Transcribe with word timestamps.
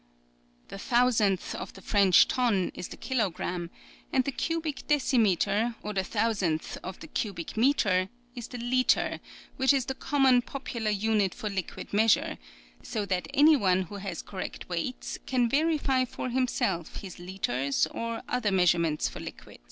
"The 0.69 0.79
thousandth 0.79 1.53
of 1.53 1.73
the 1.73 1.81
French 1.83 2.27
ton 2.27 2.71
is 2.73 2.87
the 2.87 2.97
kilogramme; 2.97 3.69
and 4.11 4.23
the 4.23 4.31
cubic 4.31 4.87
decimetre, 4.87 5.75
or 5.83 5.93
the 5.93 6.03
thousandth 6.03 6.75
of 6.83 6.99
the 7.01 7.07
cubic 7.07 7.55
metre, 7.55 8.09
is 8.33 8.47
the 8.47 8.57
litre, 8.57 9.19
which 9.57 9.71
is 9.73 9.85
the 9.85 9.93
common 9.93 10.41
popular 10.41 10.89
unit 10.89 11.35
for 11.35 11.51
liquid 11.51 11.93
measure; 11.93 12.39
so 12.81 13.05
that 13.05 13.27
any 13.35 13.55
one 13.55 13.83
who 13.83 13.97
has 13.97 14.23
correct 14.23 14.67
weights 14.69 15.19
can 15.27 15.47
verify 15.47 16.03
for 16.03 16.29
himself 16.29 16.95
his 17.01 17.19
litres 17.19 17.85
or 17.91 18.23
other 18.27 18.51
measures 18.51 19.07
for 19.07 19.19
liquid. 19.19 19.59